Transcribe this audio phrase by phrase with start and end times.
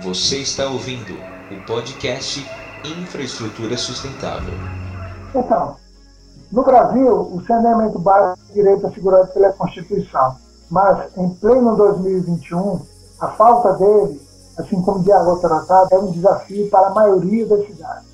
[0.00, 1.12] Você está ouvindo
[1.50, 2.44] o podcast
[2.82, 4.54] Infraestrutura Sustentável.
[5.34, 5.76] Então,
[6.50, 10.34] no Brasil, o saneamento básico é direito assegurado pela Constituição,
[10.70, 12.80] mas em pleno 2021,
[13.20, 14.20] a falta dele,
[14.58, 18.08] assim como de água tratada, é um desafio para a maioria das cidades.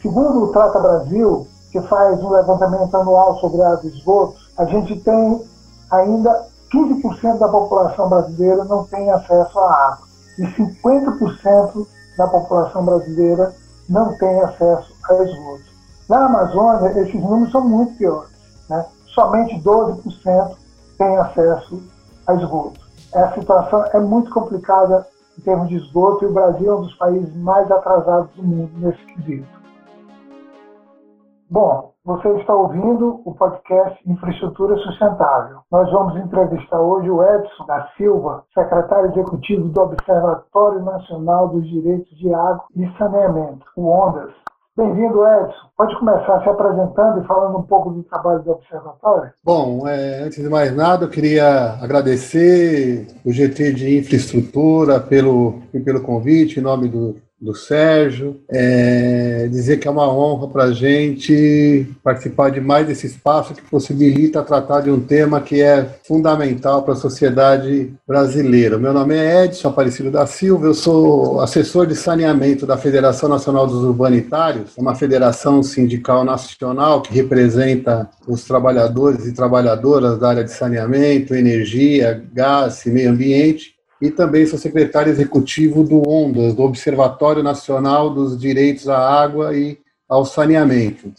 [0.00, 4.98] Segundo o Trata Brasil, que faz um levantamento anual sobre água e esgotos, a gente
[5.00, 5.44] tem
[5.90, 10.09] ainda 15% da população brasileira não tem acesso à água
[10.40, 11.86] e 50%
[12.16, 13.54] da população brasileira
[13.88, 15.70] não tem acesso a esgoto.
[16.08, 18.30] Na Amazônia, esses números são muito piores.
[18.68, 18.84] Né?
[19.14, 20.56] Somente 12%
[20.98, 21.82] tem acesso
[22.26, 22.80] a esgoto.
[23.14, 25.06] A situação é muito complicada
[25.38, 28.72] em termos de esgoto e o Brasil é um dos países mais atrasados do mundo
[28.78, 29.60] nesse quesito.
[31.48, 35.58] Bom, você está ouvindo o podcast Infraestrutura Sustentável.
[35.70, 42.10] Nós vamos entrevistar hoje o Edson da Silva, secretário executivo do Observatório Nacional dos Direitos
[42.18, 44.32] de Água e Saneamento, o ONDAS.
[44.76, 45.68] Bem-vindo, Edson.
[45.76, 49.30] Pode começar se apresentando e falando um pouco do trabalho do Observatório?
[49.44, 56.02] Bom, é, antes de mais nada, eu queria agradecer o GT de Infraestrutura pelo, pelo
[56.02, 61.86] convite, em nome do do Sérgio, é, dizer que é uma honra para a gente
[62.04, 66.92] participar de mais desse espaço que possibilita tratar de um tema que é fundamental para
[66.92, 68.76] a sociedade brasileira.
[68.76, 73.66] Meu nome é Edson Aparecido da Silva, eu sou assessor de saneamento da Federação Nacional
[73.66, 80.52] dos Urbanitários, uma federação sindical nacional que representa os trabalhadores e trabalhadoras da área de
[80.52, 87.42] saneamento, energia, gás e meio ambiente e também sou secretário executivo do ONDAS, do Observatório
[87.42, 91.12] Nacional dos Direitos à Água e ao Saneamento.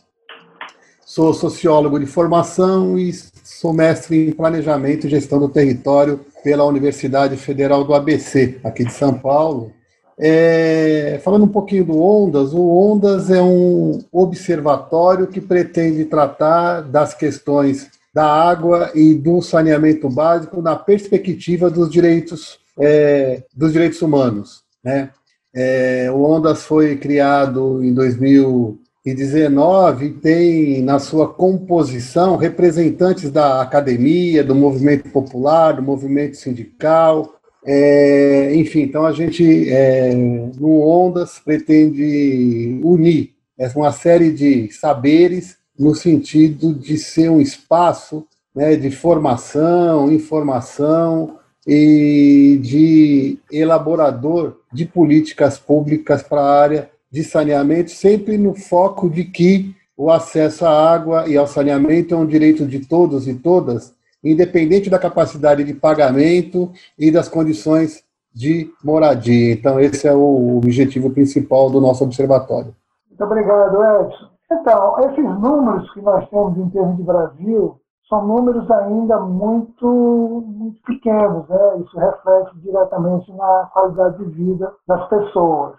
[1.06, 7.38] Sou sociólogo de formação e sou mestre em Planejamento e Gestão do Território pela Universidade
[7.38, 9.72] Federal do ABC, aqui de São Paulo.
[10.18, 17.14] É, falando um pouquinho do ONDAS, o ONDAS é um observatório que pretende tratar das
[17.14, 24.64] questões da água e do saneamento básico na perspectiva dos direitos é, dos direitos humanos.
[24.83, 25.11] Né?
[25.54, 34.43] É, o Ondas foi criado em 2019 e tem na sua composição representantes da academia,
[34.43, 42.80] do movimento popular, do movimento sindical, é, enfim, então a gente é, no Ondas pretende
[42.83, 43.36] unir
[43.76, 52.60] uma série de saberes no sentido de ser um espaço né, de formação, informação, e
[52.61, 59.76] de elaborador de políticas públicas para a área de saneamento, sempre no foco de que
[59.98, 64.89] o acesso à água e ao saneamento é um direito de todos e todas, independente
[64.89, 69.54] da capacidade de pagamento e das condições de moradia.
[69.54, 72.73] Então, esse é o objetivo principal do nosso observatório.
[73.10, 74.32] Muito obrigado, Edson.
[74.52, 77.80] Então, esses números que nós temos em termos de Brasil,
[78.11, 79.88] são números ainda muito,
[80.45, 81.77] muito pequenos, né?
[81.77, 85.76] isso reflete diretamente na qualidade de vida das pessoas.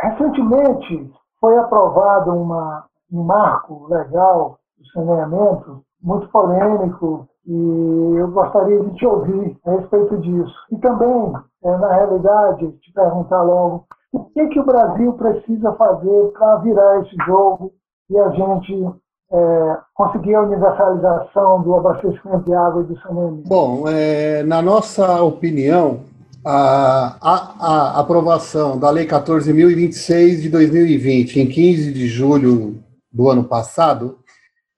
[0.00, 8.94] Recentemente foi aprovado uma, um marco legal do saneamento, muito polêmico, e eu gostaria de
[8.96, 10.56] te ouvir a respeito disso.
[10.72, 16.32] E também, é, na realidade, te perguntar logo, o que, que o Brasil precisa fazer
[16.32, 17.70] para virar esse jogo
[18.10, 18.92] e a gente
[19.32, 23.48] é, conseguir a universalização do abastecimento de água e do saneamento?
[23.48, 26.00] Bom, é, na nossa opinião,
[26.44, 32.82] a, a, a, aprovação da Lei 14.026 de 2020, em 15 de julho
[33.12, 34.18] do ano passado,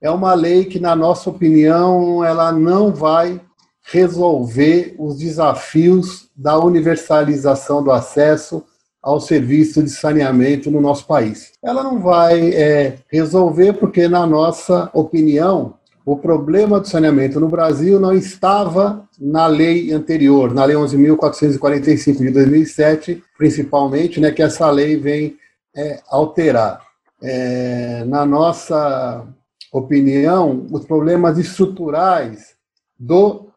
[0.01, 3.41] é uma lei que, na nossa opinião, ela não vai
[3.91, 8.65] resolver os desafios da universalização do acesso
[9.03, 11.53] ao serviço de saneamento no nosso país.
[11.63, 18.01] Ela não vai é, resolver porque, na nossa opinião, o problema do saneamento no Brasil
[18.01, 24.97] não estava na lei anterior, na lei 11.445 de 2007, principalmente, né, que essa lei
[24.97, 25.37] vem
[25.77, 26.81] é, alterar.
[27.23, 29.27] É, na nossa
[29.73, 32.55] opinião, os problemas estruturais
[32.99, 33.49] do,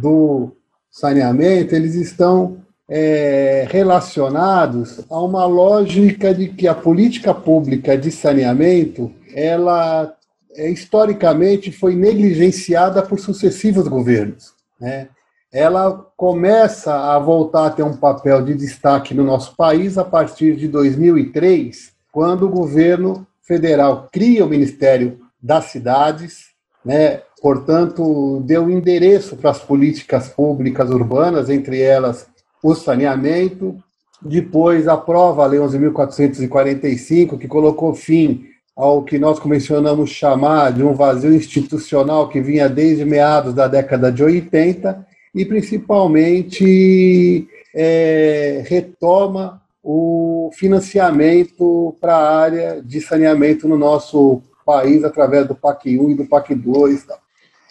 [0.00, 0.52] do
[0.90, 2.61] saneamento eles estão
[2.94, 10.14] é, relacionados a uma lógica de que a política pública de saneamento ela
[10.54, 14.52] é, historicamente foi negligenciada por sucessivos governos.
[14.78, 15.08] Né?
[15.50, 20.54] Ela começa a voltar a ter um papel de destaque no nosso país a partir
[20.54, 26.48] de 2003, quando o governo federal cria o Ministério das Cidades,
[26.84, 27.22] né?
[27.40, 32.30] portanto, deu endereço para as políticas públicas urbanas, entre elas
[32.62, 33.76] o saneamento,
[34.20, 40.94] depois aprova a Lei 11.445, que colocou fim ao que nós convencionamos chamar de um
[40.94, 50.50] vazio institucional que vinha desde meados da década de 80 e, principalmente, é, retoma o
[50.54, 56.24] financiamento para a área de saneamento no nosso país através do PAC 1 e do
[56.24, 57.06] PAC 2.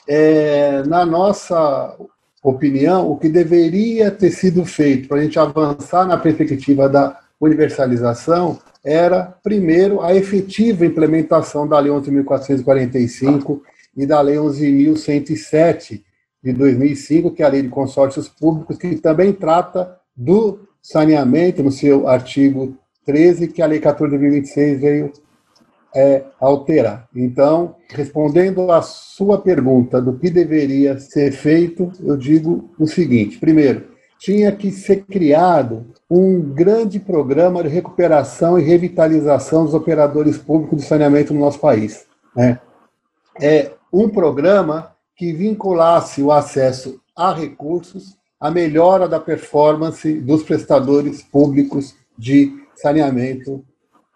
[0.08, 1.96] É, na nossa
[2.42, 8.60] opinião, o que deveria ter sido feito para a gente avançar na perspectiva da universalização
[8.84, 13.62] era, primeiro, a efetiva implementação da Lei 11.445
[13.96, 16.02] e da Lei 11.107
[16.44, 21.72] de 2005, que é a Lei de Consórcios Públicos, que também trata do saneamento, no
[21.72, 25.12] seu artigo 13, que a Lei 14.2026 veio
[25.96, 27.08] é, alterar.
[27.16, 33.92] Então, respondendo à sua pergunta do que deveria ser feito, eu digo o seguinte: primeiro,
[34.20, 40.88] tinha que ser criado um grande programa de recuperação e revitalização dos operadores públicos de
[40.88, 42.06] saneamento no nosso país.
[42.36, 42.60] Né?
[43.42, 51.22] É um programa que vinculasse o acesso a recursos à melhora da performance dos prestadores
[51.22, 53.64] públicos de saneamento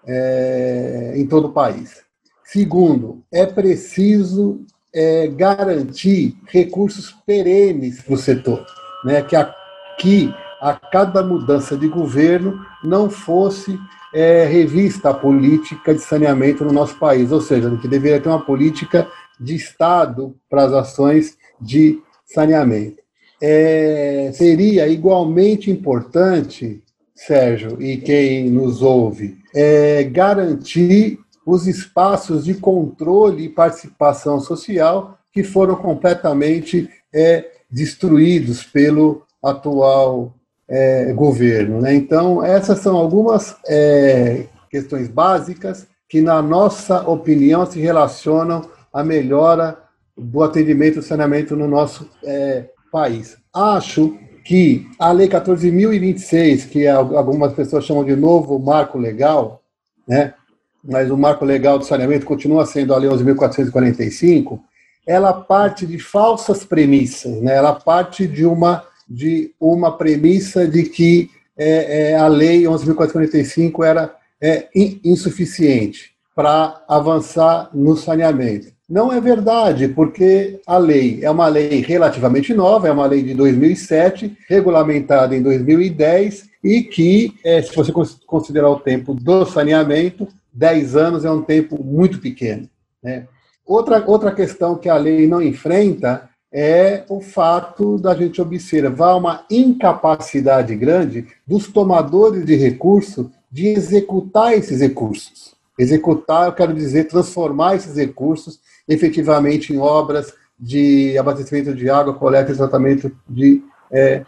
[0.07, 2.04] é, em todo o país.
[2.44, 4.62] Segundo, é preciso
[4.94, 8.66] é, garantir recursos perenes para o setor,
[9.04, 9.22] né?
[9.22, 9.54] que, a,
[10.00, 13.78] que a cada mudança de governo não fosse
[14.13, 18.46] é, revista a política de saneamento no nosso país, ou seja, que deveria ter uma
[18.46, 19.06] política
[19.38, 23.04] de Estado para as ações de saneamento.
[23.42, 26.81] É, seria igualmente importante,
[27.15, 35.44] Sérgio, e quem nos ouve, é, garantir os espaços de controle e participação social que
[35.44, 40.33] foram completamente é, destruídos pelo atual
[40.67, 41.81] é, governo.
[41.81, 41.94] Né?
[41.94, 49.77] Então, essas são algumas é, questões básicas que, na nossa opinião, se relacionam à melhora
[50.17, 53.38] do atendimento e saneamento no nosso é, país.
[53.53, 59.63] Acho que a Lei 14.026, que algumas pessoas chamam de novo marco legal,
[60.07, 60.36] né?
[60.83, 64.59] mas o marco legal do saneamento continua sendo a Lei 11.445,
[65.06, 67.56] ela parte de falsas premissas, né?
[67.56, 74.15] ela parte de uma, de uma premissa de que é, é, a Lei 11.445 era
[74.39, 74.69] é,
[75.03, 78.75] insuficiente para avançar no saneamento.
[78.88, 83.34] Não é verdade, porque a lei é uma lei relativamente nova, é uma lei de
[83.34, 87.92] 2007, regulamentada em 2010, e que, é, se você
[88.28, 92.70] considerar o tempo do saneamento, 10 anos é um tempo muito pequeno.
[93.04, 93.28] Né?
[93.66, 99.46] Outra, outra questão que a lei não enfrenta é o fato da gente observar uma
[99.50, 105.56] incapacidade grande dos tomadores de recurso de executar esses recursos.
[105.78, 112.52] Executar, eu quero dizer, transformar esses recursos efetivamente em obras de abastecimento de água, coleta
[112.52, 113.62] e tratamento de
[113.92, 114.24] é,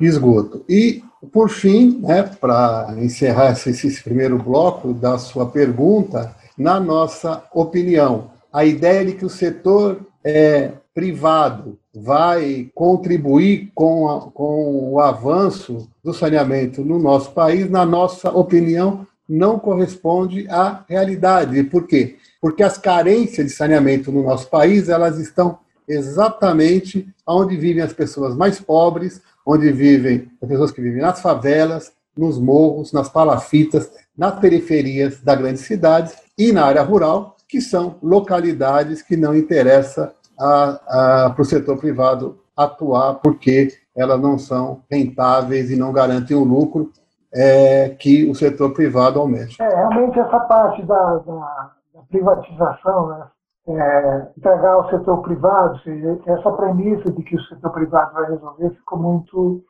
[0.00, 0.64] esgoto.
[0.68, 1.02] E,
[1.32, 8.30] por fim, né, para encerrar esse, esse primeiro bloco da sua pergunta, na nossa opinião,
[8.52, 15.88] a ideia de que o setor é, privado vai contribuir com, a, com o avanço
[16.04, 21.62] do saneamento no nosso país, na nossa opinião, não corresponde à realidade.
[21.64, 22.16] Por quê?
[22.42, 28.36] Porque as carências de saneamento no nosso país, elas estão exatamente onde vivem as pessoas
[28.36, 34.40] mais pobres, onde vivem as pessoas que vivem nas favelas, nos morros, nas palafitas, nas
[34.40, 41.36] periferias das grandes cidades e na área rural, que são localidades que não interessa para
[41.38, 46.90] o setor privado atuar, porque elas não são rentáveis e não garantem o lucro
[47.32, 49.62] é, que o setor privado aumente.
[49.62, 51.72] É, realmente essa parte da, da
[52.12, 53.26] privatização, né?
[53.68, 55.80] É, entregar ao setor privado,
[56.26, 59.62] essa premissa de que o setor privado vai resolver ficou muito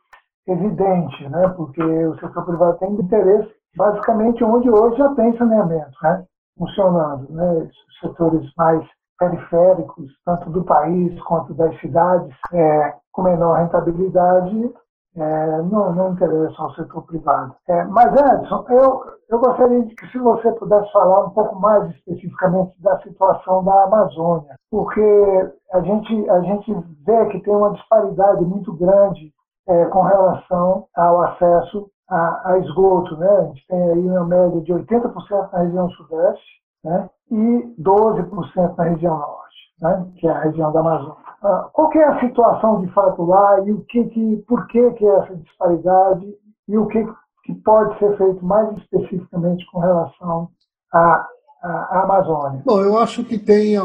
[0.47, 1.47] evidente, né?
[1.49, 6.25] porque o setor privado tem interesse basicamente onde hoje já tem saneamento né?
[6.57, 7.31] funcionando.
[7.31, 7.69] Né?
[7.69, 8.83] Os setores mais
[9.19, 14.73] periféricos, tanto do país quanto das cidades, é, com menor rentabilidade,
[15.15, 17.55] é, não, não interessa ao setor privado.
[17.67, 21.89] É, mas, Edson, eu, eu gostaria de que se você pudesse falar um pouco mais
[21.91, 26.73] especificamente da situação da Amazônia, porque a gente, a gente
[27.05, 29.31] vê que tem uma disparidade muito grande
[29.67, 33.15] é, com relação ao acesso a, a, esgoto.
[33.17, 33.29] Né?
[33.29, 37.09] A gente tem aí uma média de 80% na região sudeste né?
[37.31, 40.07] e 12% na região norte, né?
[40.17, 41.15] que é a região da Amazônia.
[41.43, 45.05] Ah, qual é a situação de fato lá e o que, que por que, que
[45.05, 46.33] é essa disparidade
[46.67, 47.05] e o que
[47.43, 50.47] que pode ser feito mais especificamente com relação
[50.93, 51.27] à,
[51.61, 52.61] à, à Amazônia?
[52.65, 53.75] Bom, eu acho que tem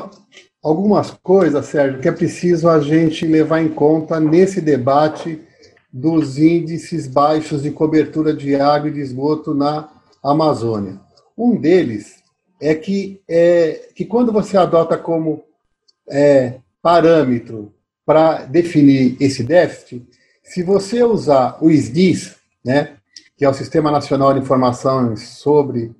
[0.62, 5.44] algumas coisas, Sérgio, que é preciso a gente levar em conta nesse debate
[5.92, 9.88] dos índices baixos de cobertura de água e de esgoto na
[10.22, 11.00] Amazônia.
[11.36, 12.22] Um deles
[12.60, 15.47] é que, é, que quando você adota como
[16.10, 17.72] é, parâmetro
[18.04, 20.06] para definir esse déficit,
[20.42, 22.92] se você usar o SDIS, né,
[23.36, 25.92] que é o Sistema Nacional de Informações sobre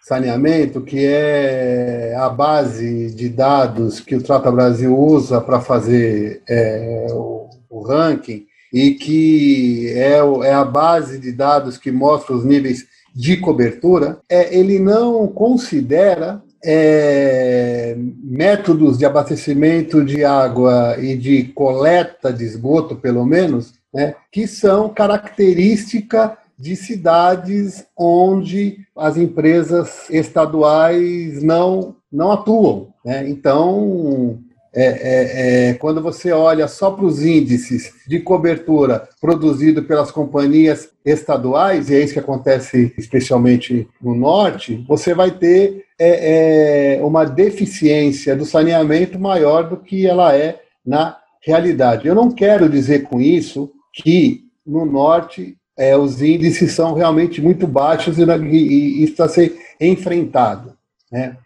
[0.00, 7.06] Saneamento, que é a base de dados que o Trata Brasil usa para fazer é,
[7.10, 12.86] o, o, ranking e que é, é, a base de dados que mostra os níveis
[13.14, 22.32] de cobertura, é, ele não considera é, métodos de abastecimento de água e de coleta
[22.32, 31.96] de esgoto, pelo menos, né, que são característica de cidades onde as empresas estaduais não,
[32.10, 32.92] não atuam.
[33.04, 33.28] Né?
[33.28, 34.38] Então,
[34.74, 40.88] é, é, é, quando você olha só para os índices de cobertura produzido pelas companhias
[41.04, 47.26] estaduais, e é isso que acontece especialmente no norte, você vai ter é, é, uma
[47.26, 52.08] deficiência do saneamento maior do que ela é na realidade.
[52.08, 57.66] Eu não quero dizer com isso que no norte é, os índices são realmente muito
[57.66, 60.72] baixos e, e, isso está ser enfrentado.
[61.10, 61.36] Né?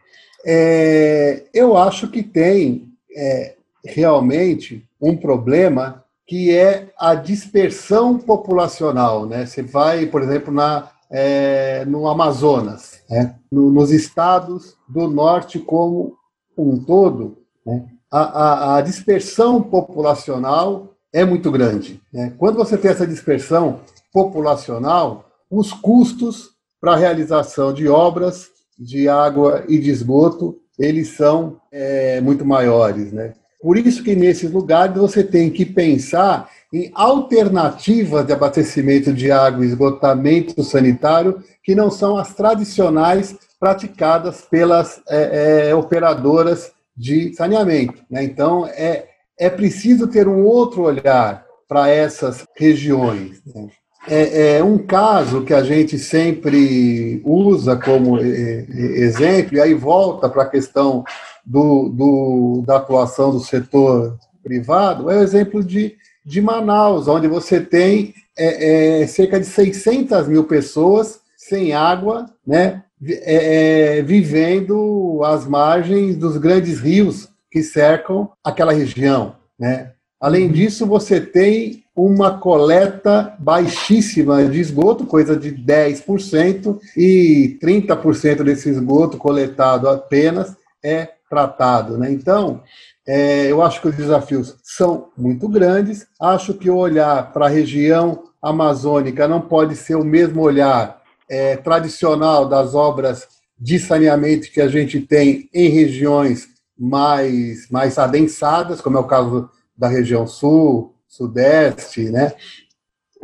[1.52, 9.26] Eu acho que tem é, realmente um problema que é a dispersão populacional.
[9.26, 9.46] Né?
[9.46, 13.36] Você vai, por exemplo, na, é, no Amazonas, né?
[13.50, 16.16] no, nos estados do norte como
[16.58, 17.86] um todo, né?
[18.10, 22.02] a, a, a dispersão populacional é muito grande.
[22.12, 22.34] Né?
[22.36, 23.80] Quando você tem essa dispersão
[24.12, 31.60] populacional, os custos para a realização de obras de água e de esgoto eles são
[31.72, 33.32] é, muito maiores, né?
[33.60, 39.64] Por isso que nesses lugares você tem que pensar em alternativas de abastecimento de água
[39.64, 48.04] esgotamento sanitário que não são as tradicionais praticadas pelas é, é, operadoras de saneamento.
[48.10, 48.24] Né?
[48.24, 53.42] Então, é, é preciso ter um outro olhar para essas regiões.
[53.46, 53.68] Né?
[54.08, 60.44] É, é, um caso que a gente sempre usa como exemplo, e aí volta para
[60.44, 61.04] a questão
[61.44, 67.60] do, do, da atuação do setor privado, é o exemplo de, de Manaus, onde você
[67.60, 75.46] tem é, é, cerca de 600 mil pessoas sem água, né, é, é, vivendo às
[75.46, 79.36] margens dos grandes rios que cercam aquela região.
[79.58, 79.92] Né?
[80.20, 88.68] Além disso, você tem uma coleta baixíssima de esgoto, coisa de 10%, e 30% desse
[88.68, 91.96] esgoto coletado apenas é tratado.
[91.96, 92.12] Né?
[92.12, 92.62] Então,
[93.06, 96.06] é, eu acho que os desafios são muito grandes.
[96.20, 101.56] Acho que o olhar para a região amazônica não pode ser o mesmo olhar é,
[101.56, 103.26] tradicional das obras
[103.58, 106.48] de saneamento que a gente tem em regiões
[106.78, 112.32] mais, mais adensadas, como é o caso da região sul, Sudeste, né?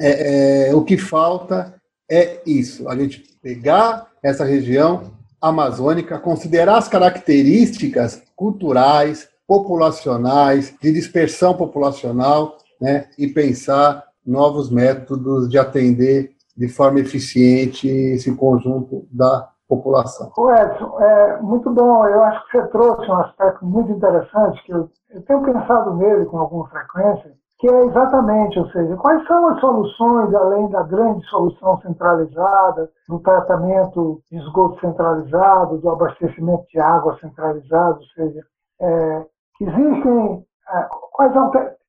[0.01, 1.75] É, é, o que falta
[2.11, 11.55] é isso, a gente pegar essa região amazônica, considerar as características culturais, populacionais, de dispersão
[11.55, 20.31] populacional, né, e pensar novos métodos de atender de forma eficiente esse conjunto da população.
[20.37, 22.07] O Edson, é muito bom.
[22.07, 26.27] Eu acho que você trouxe um aspecto muito interessante que eu, eu tenho pensado nele
[26.27, 27.33] com alguma frequência,
[27.63, 33.21] que é exatamente, ou seja, quais são as soluções, além da grande solução centralizada, do
[33.21, 38.41] tratamento de esgoto centralizado, do abastecimento de água centralizado, ou seja,
[38.81, 39.27] é,
[39.61, 41.33] existem, é, quais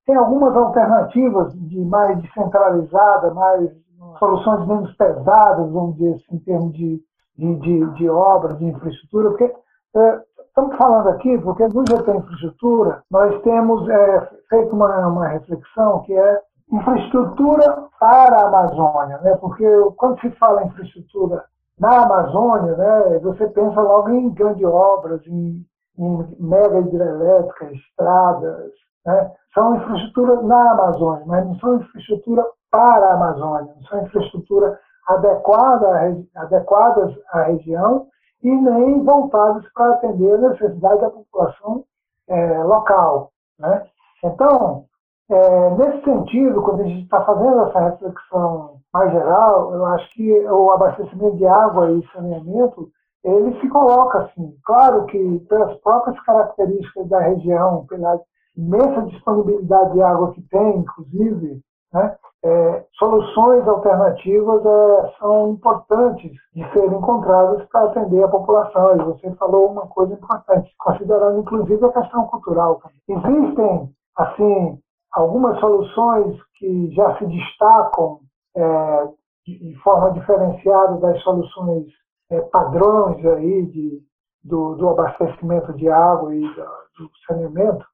[0.06, 3.72] tem algumas alternativas de mais descentralizada, mais
[4.20, 7.02] soluções menos pesadas, vamos dizer assim, em termos de,
[7.36, 9.52] de, de, de obra, de infraestrutura, porque
[9.96, 10.22] é,
[10.56, 16.14] Estamos falando aqui porque no GT Infraestrutura nós temos é, feito uma, uma reflexão que
[16.14, 16.42] é
[16.72, 19.36] infraestrutura para a Amazônia, né?
[19.38, 19.66] porque
[19.98, 21.44] quando se fala em infraestrutura
[21.80, 25.66] na Amazônia, né, você pensa logo em grandes obras, em,
[25.98, 28.72] em mega hidrelétricas, estradas,
[29.08, 29.32] né?
[29.56, 37.12] são infraestrutura na Amazônia, mas não são infraestrutura para a Amazônia, são infraestrutura adequada, adequadas
[37.32, 38.06] à região
[38.44, 41.84] e nem voltados para atender a necessidade da população
[42.28, 43.32] é, local.
[43.60, 43.86] Né?
[44.24, 44.86] Então,
[45.30, 50.30] É, nesse sentido, quando a gente está fazendo essa reflexão mais geral, eu acho que
[50.48, 52.90] o abastecimento de água e saneamento
[53.24, 54.54] ele se coloca assim.
[54.66, 58.20] Claro que pelas próprias características da região, pela
[58.56, 61.62] imensa disponibilidade de água que tem, inclusive,
[61.94, 68.96] né, é, soluções alternativas é, são importantes de serem encontradas para atender a população.
[68.96, 72.82] E você falou uma coisa importante, considerando inclusive a questão cultural.
[73.08, 74.80] Existem, assim,
[75.14, 78.20] algumas soluções que já se destacam
[78.56, 79.08] é,
[79.46, 81.86] de, forma diferenciada das soluções
[82.30, 84.02] é, padrões aí de,
[84.44, 87.86] do, do, abastecimento de água e do saneamento,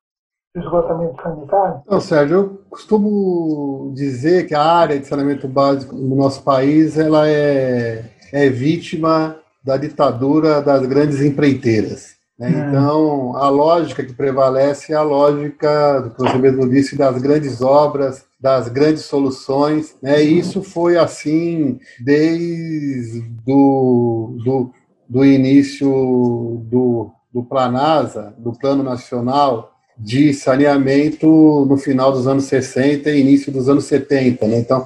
[0.56, 1.82] esgotamento sanitário?
[1.88, 7.28] Não, Sérgio, eu costumo dizer que a área de saneamento básico no nosso país ela
[7.28, 12.18] é, é vítima da ditadura das grandes empreiteiras.
[12.38, 12.48] Né?
[12.48, 12.68] É.
[12.68, 17.62] Então, a lógica que prevalece é a lógica, do que você mesmo disse, das grandes
[17.62, 19.96] obras, das grandes soluções.
[20.02, 20.24] Né?
[20.24, 24.72] E isso foi assim desde do, do,
[25.08, 25.90] do início
[26.64, 33.52] do, do Planasa, do Plano Nacional de Saneamento no final dos anos 60 e início
[33.52, 34.48] dos anos 70.
[34.48, 34.60] Né?
[34.60, 34.86] Então,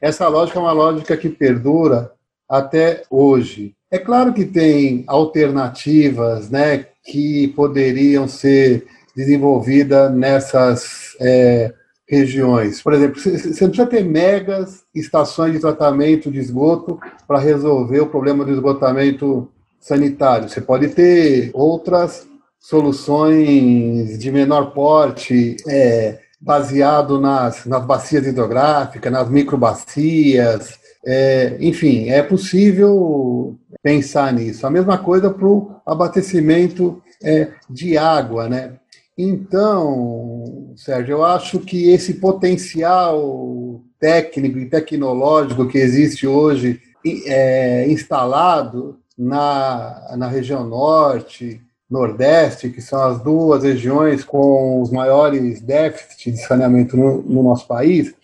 [0.00, 2.10] essa lógica é uma lógica que perdura
[2.48, 3.74] até hoje.
[3.90, 11.72] É claro que tem alternativas né, que poderiam ser desenvolvidas nessas é,
[12.08, 12.82] regiões.
[12.82, 18.06] Por exemplo, você não precisa ter megas estações de tratamento de esgoto para resolver o
[18.06, 20.48] problema do esgotamento sanitário.
[20.48, 22.26] Você pode ter outras
[22.64, 32.22] soluções de menor porte, é, baseado nas, nas bacias hidrográficas, nas microbacias, é, enfim, é
[32.22, 34.66] possível pensar nisso.
[34.66, 38.72] A mesma coisa para o abastecimento é, de água, né?
[39.16, 46.80] Então, Sérgio, eu acho que esse potencial técnico e tecnológico que existe hoje
[47.26, 55.60] é, instalado na, na região norte, nordeste, que são as duas regiões com os maiores
[55.60, 58.14] déficits de saneamento no, no nosso país,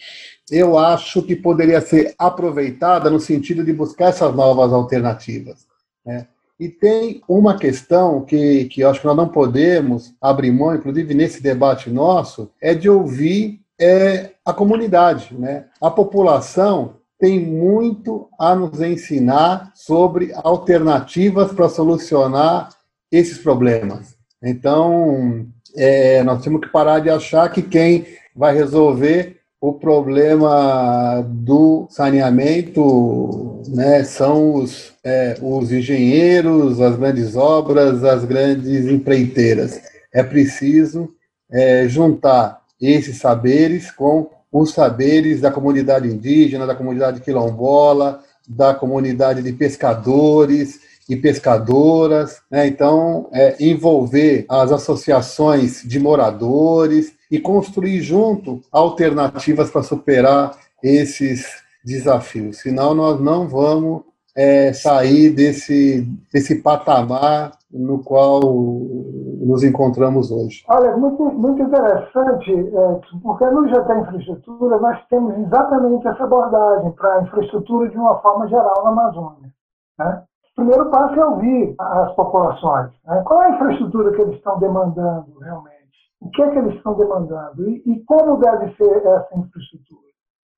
[0.51, 5.66] eu acho que poderia ser aproveitada no sentido de buscar essas novas alternativas.
[6.05, 6.27] Né?
[6.59, 11.14] E tem uma questão que, que eu acho que nós não podemos abrir mão, inclusive
[11.14, 15.35] nesse debate nosso, é de ouvir é, a comunidade.
[15.38, 15.66] Né?
[15.81, 22.70] A população tem muito a nos ensinar sobre alternativas para solucionar
[23.11, 24.14] esses problemas.
[24.42, 25.46] Então,
[25.77, 33.61] é, nós temos que parar de achar que quem vai resolver o problema do saneamento
[33.68, 39.79] né, são os, é, os engenheiros, as grandes obras, as grandes empreiteiras.
[40.12, 41.11] É preciso
[41.51, 49.42] é, juntar esses saberes com os saberes da comunidade indígena, da comunidade quilombola, da comunidade
[49.42, 52.40] de pescadores e pescadoras.
[52.51, 52.68] Né?
[52.68, 62.59] Então, é, envolver as associações de moradores, e construir junto alternativas para superar esses desafios.
[62.59, 64.03] Senão, nós não vamos
[64.37, 70.64] é, sair desse, desse patamar no qual nos encontramos hoje.
[70.68, 77.14] Olha, muito, muito interessante, é, porque no GT Infraestrutura nós temos exatamente essa abordagem para
[77.14, 79.51] a infraestrutura de uma forma geral na Amazônia.
[79.99, 80.23] Né?
[80.61, 82.92] O primeiro passo é ouvir as populações.
[83.07, 83.23] Né?
[83.25, 85.81] Qual é a infraestrutura que eles estão demandando realmente?
[86.20, 90.09] o que é que eles estão demandando e, e como deve ser essa infraestrutura.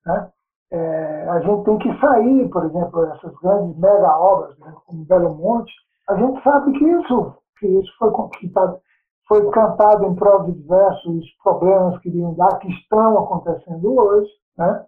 [0.06, 0.30] Né?
[0.72, 5.34] É, a gente tem que sair, por exemplo, essas grandes mega obras, né, como Belo
[5.36, 5.72] Monte,
[6.08, 8.80] a gente sabe que isso, que isso foi conquistado,
[9.28, 14.84] foi cantado em prol de diversos problemas que iriam dar, que estão acontecendo hoje, né?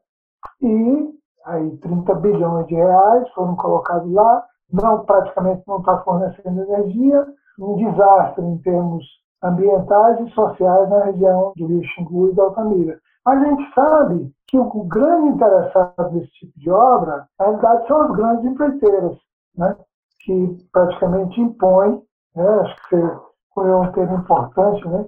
[0.61, 1.15] e
[1.47, 7.27] aí 30 bilhões de reais foram colocados lá, não praticamente não está fornecendo energia,
[7.59, 9.05] um desastre em termos
[9.43, 12.99] ambientais e sociais na região do Rio Xingu e da Altamira.
[13.25, 18.03] Mas a gente sabe que o grande interessado nesse tipo de obra, na realidade, são
[18.03, 19.19] as grandes empreiteiras,
[19.57, 19.77] né?
[20.25, 22.03] que praticamente impõem,
[22.35, 22.49] né?
[22.61, 23.21] acho que você
[23.55, 25.07] foi um termo importante, né?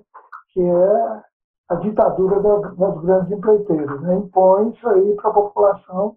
[0.52, 1.22] que é
[1.68, 4.00] a ditadura das grandes empreiteiras.
[4.02, 4.16] Né?
[4.16, 6.16] Impõe isso aí para a população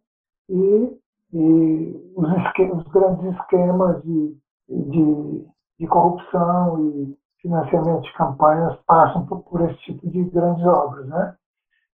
[0.50, 0.98] e,
[1.34, 4.38] e os, esquemas, os, grandes esquemas de,
[4.68, 5.48] de,
[5.80, 11.36] de corrupção e financiamento de campanhas passam por, por, esse tipo de grandes obras, né?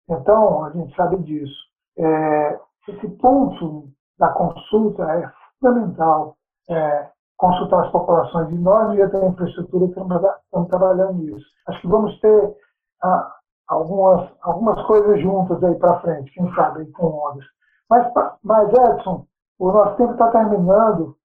[0.09, 1.55] Então, a gente sabe disso.
[1.99, 6.37] É, esse ponto da consulta é fundamental,
[6.68, 11.47] é, consultar as populações, e nós já temos infraestrutura, estamos, estamos trabalhando nisso.
[11.66, 12.57] Acho que vamos ter,
[13.03, 13.33] ah,
[13.68, 17.44] algumas, algumas coisas juntas aí para frente, quem sabe, com ondas.
[17.88, 19.27] Mas, mas Edson,
[19.59, 21.16] o nosso tempo está terminando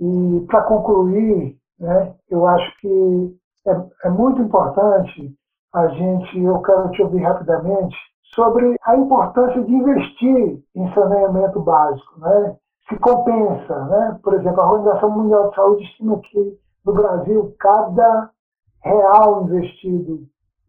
[0.00, 5.34] e para concluir, né, eu acho que é, é muito importante
[5.72, 7.96] a gente, eu quero te ouvir rapidamente,
[8.34, 12.56] sobre a importância de investir em saneamento básico, né?
[12.88, 14.18] Se compensa, né?
[14.22, 18.30] Por exemplo, a Organização Mundial de Saúde estima que no Brasil cada
[18.82, 20.20] real investido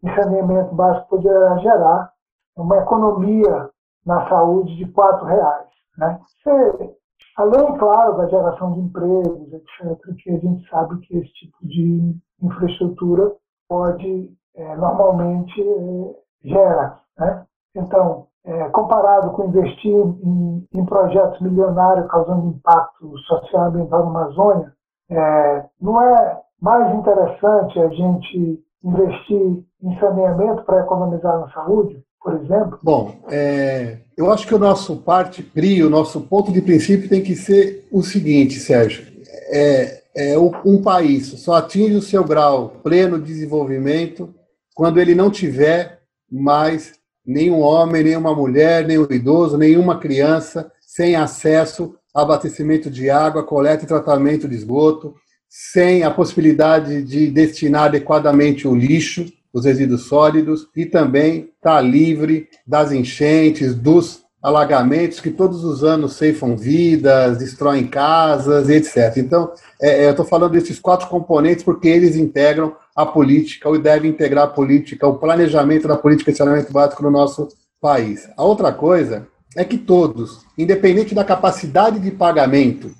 [0.02, 2.12] em saneamento básico poderá gerar
[2.56, 3.70] uma economia
[4.04, 6.20] na saúde de quatro reais, né?
[6.42, 6.94] Você,
[7.36, 12.16] além, claro, da geração de empregos, etc., que a gente sabe que esse tipo de
[12.42, 13.32] infraestrutura
[13.68, 17.46] pode é, normalmente é, gera, né?
[17.74, 24.10] Então, é, comparado com investir em, em, projetos milionários causando impacto social e ambiental na
[24.10, 24.72] Amazônia,
[25.10, 32.34] é, não é mais interessante a gente investir em saneamento para economizar na saúde, por
[32.34, 32.78] exemplo?
[32.82, 37.22] Bom, é, eu acho que o nosso parte PRI, o nosso ponto de princípio tem
[37.22, 39.06] que ser o seguinte, Sérgio.
[39.50, 44.34] É, é um país só atinge o seu grau pleno de desenvolvimento
[44.74, 46.92] quando ele não tiver mais
[47.24, 53.84] nenhum homem, nenhuma mulher, nenhum idoso, nenhuma criança sem acesso a abastecimento de água, coleta
[53.84, 55.14] e tratamento de esgoto,
[55.48, 62.48] sem a possibilidade de destinar adequadamente o lixo, os resíduos sólidos, e também está livre
[62.66, 69.16] das enchentes, dos alagamentos que todos os anos ceifam vidas, destroem casas, etc.
[69.18, 73.78] Então, é, é eu estou falando desses quatro componentes porque eles integram a política, ou
[73.78, 77.48] deve integrar a política, o planejamento da política de saneamento básico no nosso
[77.80, 78.28] país.
[78.36, 82.90] A outra coisa é que todos, independente da capacidade de pagamento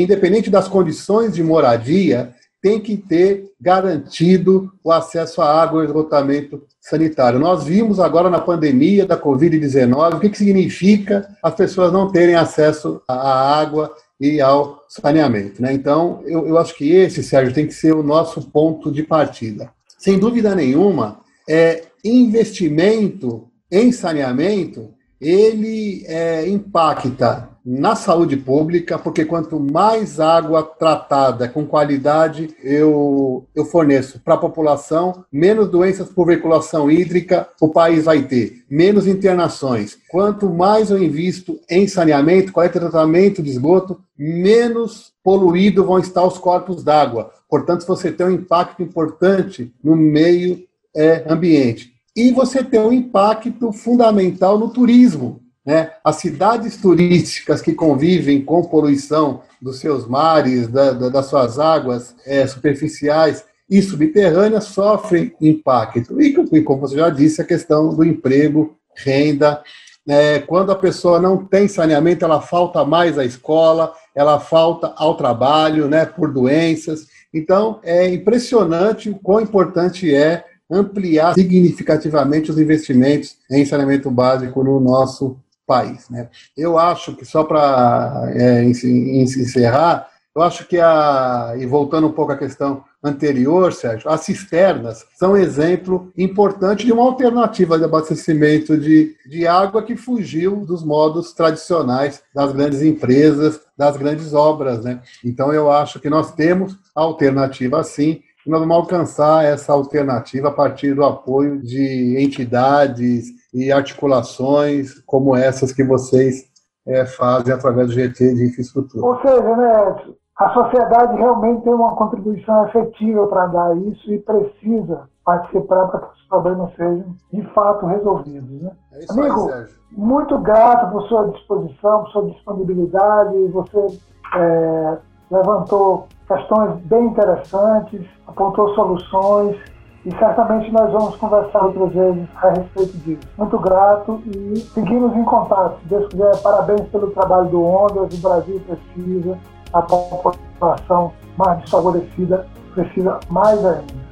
[0.00, 6.62] independente das condições de moradia, tem que ter garantido o acesso à água e esgotamento
[6.80, 7.40] sanitário.
[7.40, 12.36] Nós vimos agora na pandemia da Covid-19 o que, que significa as pessoas não terem
[12.36, 15.60] acesso à água e ao saneamento.
[15.60, 15.72] Né?
[15.72, 19.70] Então, eu, eu acho que esse, Sérgio, tem que ser o nosso ponto de partida.
[19.98, 29.58] Sem dúvida nenhuma, é investimento em saneamento, ele é, impacta na saúde pública, porque quanto
[29.60, 36.90] mais água tratada com qualidade eu, eu forneço para a população, menos doenças por veiculação
[36.90, 39.96] hídrica o país vai ter, menos internações.
[40.08, 46.24] Quanto mais eu invisto em saneamento, coleta e tratamento de esgoto, menos poluído vão estar
[46.24, 47.30] os corpos d'água.
[47.48, 51.92] Portanto, você tem um impacto importante no meio é, ambiente.
[52.14, 55.92] E você tem um impacto fundamental no turismo, né?
[56.04, 62.14] As cidades turísticas que convivem com poluição dos seus mares, da, da, das suas águas
[62.26, 66.20] é, superficiais e subterrâneas sofrem impacto.
[66.20, 69.62] E, como você já disse, a questão do emprego, renda.
[70.06, 75.16] É, quando a pessoa não tem saneamento, ela falta mais à escola, ela falta ao
[75.16, 77.06] trabalho, né, por doenças.
[77.32, 84.80] Então, é impressionante o quão importante é ampliar significativamente os investimentos em saneamento básico no
[84.80, 86.08] nosso país.
[86.08, 86.28] Né?
[86.56, 92.32] Eu acho que, só para é, encerrar, eu acho que, a, e voltando um pouco
[92.32, 98.78] à questão anterior, Sérgio, as cisternas são um exemplo importante de uma alternativa de abastecimento
[98.78, 104.84] de, de água que fugiu dos modos tradicionais das grandes empresas, das grandes obras.
[104.84, 105.02] Né?
[105.22, 110.52] Então, eu acho que nós temos alternativa sim, e nós vamos alcançar essa alternativa a
[110.52, 116.50] partir do apoio de entidades e articulações como essas que vocês
[116.86, 119.04] é, fazem através do GT de infraestrutura.
[119.04, 119.96] Ou seja, né,
[120.36, 126.14] a sociedade realmente tem uma contribuição efetiva para dar isso e precisa participar para que
[126.14, 128.62] os problemas sejam de fato resolvidos.
[128.62, 128.70] Né?
[128.92, 129.76] É isso Amigo, aí, Sérgio.
[129.92, 133.48] muito grato por sua disposição, por sua disponibilidade.
[133.48, 134.00] Você
[134.34, 134.98] é,
[135.30, 139.56] levantou questões bem interessantes, apontou soluções
[140.04, 143.20] e certamente nós vamos conversar outras vezes a respeito disso.
[143.38, 145.78] Muito grato e seguimos em contato.
[145.82, 148.12] Se Deus quiser, parabéns pelo trabalho do Ondas.
[148.12, 149.38] O Brasil precisa,
[149.72, 154.02] a população mais desfavorecida precisa mais ainda.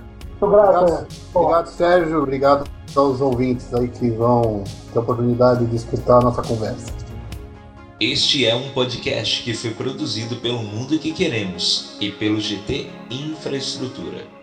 [0.40, 0.78] Muito grato.
[0.78, 2.22] Obrigado, obrigado, Sérgio.
[2.22, 2.64] Obrigado
[2.96, 6.92] aos ouvintes aí que vão ter a oportunidade de escutar a nossa conversa.
[7.98, 14.39] Este é um podcast que foi produzido pelo Mundo que Queremos e pelo GT Infraestrutura.